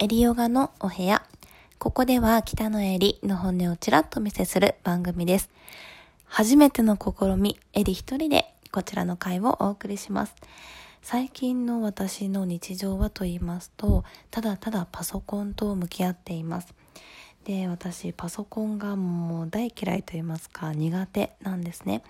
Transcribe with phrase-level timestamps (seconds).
[0.00, 1.24] エリヨガのお部屋。
[1.80, 5.50] ここでは北のエリの本音をちらっと見せする番組です。
[6.24, 10.36] 初めての試み、エリ一人でこちらの回をお送りします。
[11.02, 16.72] 最近の私の日常はと言いますと、ただただパソコンと向き合っています。
[17.44, 22.02] で私パソコンがもう大嫌いと言いますか苦手なんですね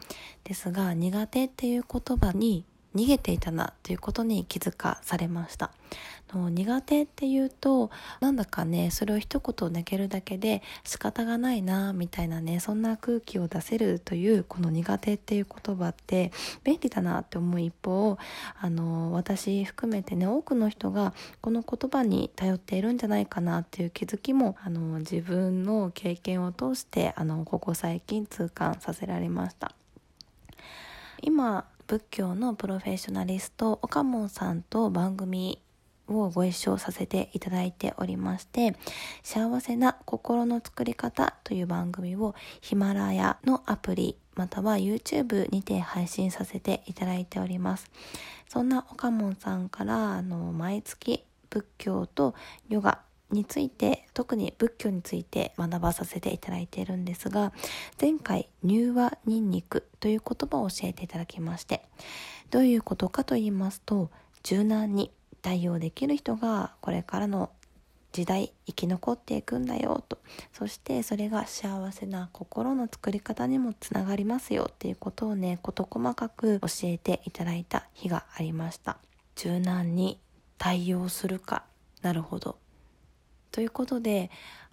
[0.43, 2.65] ですが苦手っていう言葉に
[2.99, 5.71] 逃げていたなということに気づかされました。
[6.35, 7.91] 苦手っていうと
[8.21, 16.31] なんだかねそれを一言投げるだけで仕方がないなみたいなねそんな空気を出せるというこの苦手っていう言葉って
[16.65, 18.19] 便利だなって思う一方
[18.61, 29.73] あの私含めてね多くの人がこの言葉に頼っているんじゃないかなっていう気づきもあの自分の経験を通してあのここ最近痛感させられました。
[31.23, 35.59] 今仏教のプロフェッショナリスト岡門さんと番組
[36.07, 38.77] をご一緒させていただいておりまして
[39.23, 47.91] 幸せな心の作り方という番組をヒマラヤのアプリまたは YouTube にて配信させていただいております。
[48.49, 52.35] そんな岡門さんからあの毎月仏教と
[52.69, 53.01] ヨガ
[53.31, 57.53] について特に仏教について学ばさせていただいているんですが
[58.01, 61.83] 前回乳和ニンニクという言葉を教えていただきまして
[62.51, 64.11] どういうことかと言いますと
[64.43, 65.11] 柔軟に
[65.43, 67.51] 対応できる人がこれからの
[68.13, 70.19] 時代生き残っていくんだよと
[70.53, 78.97] そしてそれが幸せな心の作り方にもつながりますよっていうことをね事細かく教えていただいた日がありました。
[79.37, 80.19] 柔軟に
[80.57, 81.65] 対応するか
[82.03, 82.59] なるほど。
[83.53, 84.31] ということで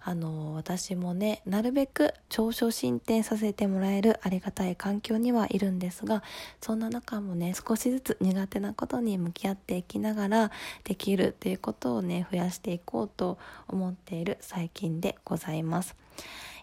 [0.08, 6.22] あの私もねなるべく長所進展させてもらえるありがたい環境にはいるんですが
[6.60, 10.50] そんな中もね少しずつ苦手なことに向き合っていきながら
[10.84, 15.96] できるっていうことをね増やしていこうと思っている最近でございます。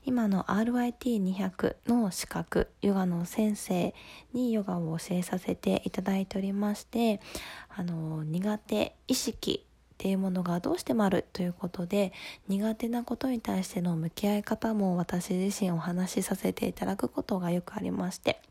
[0.05, 3.93] 今の RYT200 の資格ヨガの先生
[4.33, 7.21] にヨガを教えさせていただいておりまして
[7.69, 12.11] あの苦手意識っていうものがどうしてもあるということで
[12.47, 18.41] 苦手なことに対しての向き合い方も私自身お話しさせていただくことがよくありまして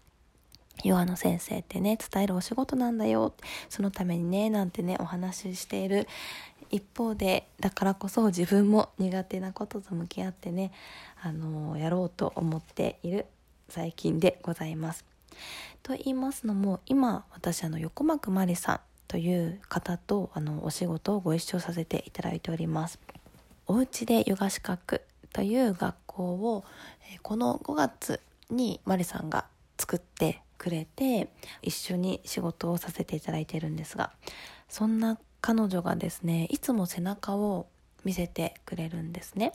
[0.85, 3.35] ヨガの先生ってね伝えるお仕事なんだよ
[3.69, 6.09] そのためにねなんてねお話ししている
[6.71, 10.73] 一方でだからこそ自分も苦手なことと向き合ってね
[11.23, 13.27] あのやろうと思っている
[13.69, 15.05] 最近でございます。
[15.83, 18.81] と言いますのも今私あの横幕まりさん
[19.13, 22.99] という方とあのお仕事をご一緒させていただいております。
[23.67, 25.03] おうちでヨガ資格
[25.35, 26.65] という学校を
[27.21, 29.45] この5月にマリさんが
[29.77, 31.29] 作ってくれて
[31.61, 34.13] 一緒に仕事をさせていただいているんですが
[34.71, 37.67] そんな彼女がですねいつも背中を
[38.05, 39.53] 見せてくれるんですね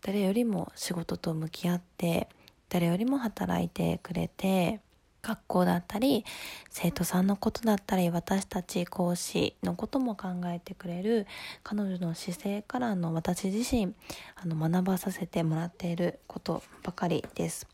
[0.00, 2.28] 誰よりも仕事と向き合って
[2.70, 4.80] 誰よりも働いてくれて
[5.24, 6.24] 学校だったり
[6.70, 11.26] 生徒さんのことだったり私たち講師のことも考えてくれる
[11.62, 13.94] 彼女の姿勢からの私自身
[14.36, 17.66] あの学ばさせてもらっていることばかりです。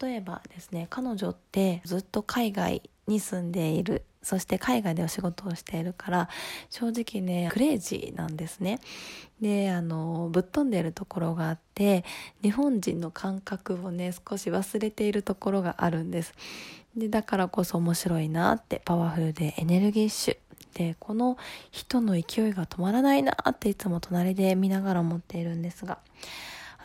[0.00, 6.28] 例えばですね彼女ってずっと海外に住んでいるそして海外でお仕事をしているから
[6.70, 8.80] 正直ねクレイジーなんですね。
[9.40, 12.04] であのぶっ飛んでいるところがあって
[12.42, 16.32] 日本人の感覚をね少し忘れているところがあるんです。
[16.96, 20.36] でだからこそ面白いなってパワフルでエネルギッシュ
[20.74, 21.36] でこの
[21.70, 25.98] 人の勢いが止まらないなっていつも隣で見ながら思っているんですが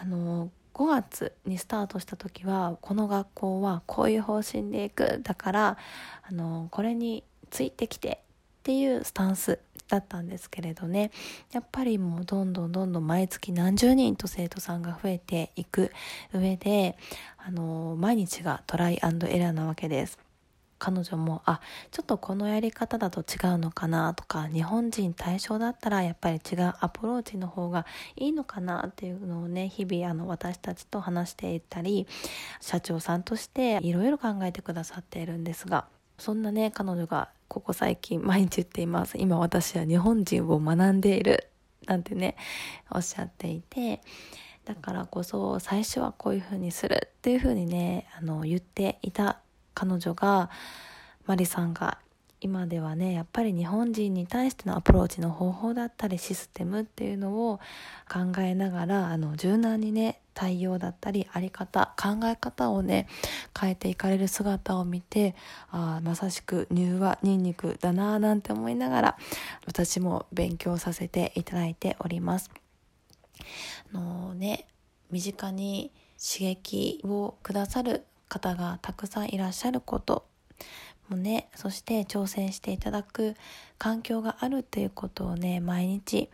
[0.01, 5.19] あの5月にスタートした時はこの学校はこういう方針でいく。
[5.23, 5.77] だから
[6.23, 8.19] あのこれについてきて
[8.59, 11.11] っていうスタンスだったんですけれどね
[11.51, 15.91] やっぱりもうどんどんどんどん毎月何十人と生徒さんが増えていく
[16.33, 16.97] 上で
[17.37, 20.19] あの毎日がトライアンドエラーなわけです。
[20.79, 21.59] 彼女もあ
[21.91, 27.85] ちょっとこのやり方だと違うのかなとか日本人対象だったらやっぱり違うアプローチの方が
[28.15, 32.07] いいのかなっていうのをね日々あの私たちと話していったり
[32.61, 35.85] 社長さんとしていろいろ考えてくださっているんですが
[36.19, 39.17] そんなね彼女がここ最近毎日言っています。
[39.17, 41.47] 今私は日本人を学んでいる
[41.87, 42.35] なんてね
[42.91, 44.01] おっしゃっていて
[44.65, 49.39] だからこそ最初はこういう風にするっていう風にねあの言っていた
[49.73, 50.51] 彼女が
[51.25, 51.97] マリさんが
[52.41, 57.59] 今ではねやっぱり日本人に対してのアプローチの方法だったりシステムっていうのを
[58.11, 63.07] 考えながらあの柔軟にね対応だったりあり方考え方をね
[63.59, 65.35] 変えていかれる姿を見て
[65.69, 69.17] あまさしく乳和ニンニクだなぁなんて思いながら
[69.67, 72.49] 私も勉強させていただいております。
[73.93, 74.65] あのね
[75.11, 80.25] 身近に刺激をくださる方がたくさんいらっしゃること
[81.09, 83.35] もねそして挑戦していただく
[83.77, 86.29] 環境があるっていうことをね毎日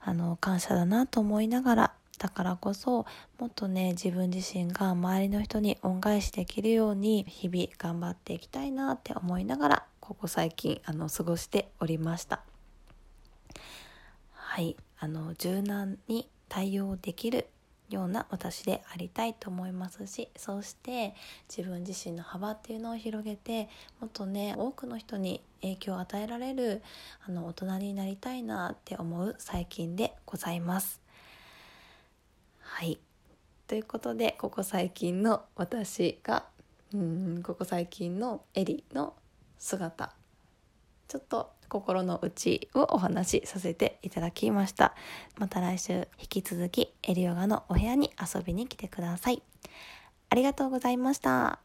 [0.00, 3.06] あの感謝だなと思いながらだからこそ
[3.38, 12.40] もっとね自分自身が周りの人に恩返しできるように日々頑張っていきたいなって思いながらここ最近あの過ごしておりました
[14.32, 17.48] はいあの柔軟に対応できる
[17.90, 21.14] ような私でありたいと思いますしそうして
[21.54, 23.68] 自分自身の幅っていうのを広げて
[24.00, 26.82] もっとね多くの人に影響を与えられる
[27.26, 31.03] あの大人になりたいなって思う最近でございます。
[32.74, 32.98] はい。
[33.68, 36.44] ということでここ最近の私が
[36.92, 39.14] うんここ最近のエリの
[39.60, 40.12] 姿
[41.06, 44.96] ちょっと心の内をお話しさせていただきました。
[45.38, 49.40] また来週引き続きエリヨガのお部屋に遊びに来てください。
[50.30, 51.63] ありがとうございました。